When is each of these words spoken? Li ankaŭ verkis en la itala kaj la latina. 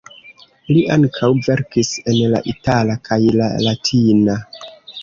Li 0.69 0.79
ankaŭ 0.95 1.29
verkis 1.49 1.93
en 2.01 2.19
la 2.33 2.43
itala 2.55 2.97
kaj 3.11 3.21
la 3.39 3.53
latina. 3.69 4.43